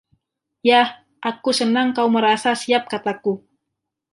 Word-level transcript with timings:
"Yah, 0.69 0.89
aku 1.29 1.49
senang 1.59 1.87
kau 1.97 2.07
merasa 2.15 2.51
siap," 2.61 2.83
kataku. 2.93 3.33